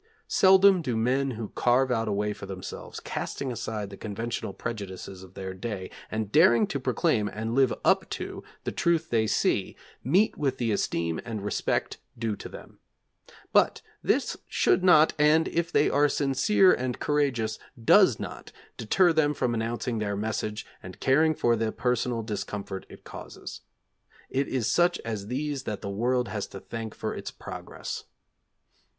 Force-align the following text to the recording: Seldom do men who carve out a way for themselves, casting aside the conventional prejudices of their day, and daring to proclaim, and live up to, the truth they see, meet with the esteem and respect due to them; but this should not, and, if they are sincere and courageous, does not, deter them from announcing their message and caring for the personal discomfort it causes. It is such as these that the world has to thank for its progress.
Seldom 0.27 0.81
do 0.81 0.97
men 0.97 1.29
who 1.37 1.49
carve 1.49 1.91
out 1.91 2.07
a 2.07 2.11
way 2.11 2.33
for 2.33 2.47
themselves, 2.47 2.99
casting 2.99 3.51
aside 3.51 3.91
the 3.91 3.95
conventional 3.97 4.51
prejudices 4.51 5.21
of 5.21 5.35
their 5.35 5.53
day, 5.53 5.91
and 6.09 6.31
daring 6.31 6.65
to 6.65 6.79
proclaim, 6.79 7.27
and 7.27 7.53
live 7.53 7.71
up 7.85 8.09
to, 8.09 8.43
the 8.63 8.71
truth 8.71 9.11
they 9.11 9.27
see, 9.27 9.75
meet 10.03 10.35
with 10.39 10.57
the 10.57 10.71
esteem 10.71 11.21
and 11.23 11.45
respect 11.45 11.97
due 12.17 12.35
to 12.35 12.49
them; 12.49 12.79
but 13.53 13.83
this 14.01 14.37
should 14.47 14.83
not, 14.83 15.13
and, 15.19 15.47
if 15.49 15.71
they 15.71 15.87
are 15.87 16.09
sincere 16.09 16.73
and 16.73 16.99
courageous, 16.99 17.59
does 17.85 18.19
not, 18.19 18.51
deter 18.77 19.13
them 19.13 19.35
from 19.35 19.53
announcing 19.53 19.99
their 19.99 20.15
message 20.17 20.65
and 20.81 20.99
caring 20.99 21.35
for 21.35 21.55
the 21.55 21.71
personal 21.71 22.23
discomfort 22.23 22.87
it 22.89 23.03
causes. 23.03 23.61
It 24.31 24.47
is 24.47 24.65
such 24.65 24.97
as 25.05 25.27
these 25.27 25.65
that 25.65 25.81
the 25.83 25.91
world 25.91 26.27
has 26.29 26.47
to 26.47 26.59
thank 26.59 26.95
for 26.95 27.13
its 27.13 27.29
progress. 27.29 28.05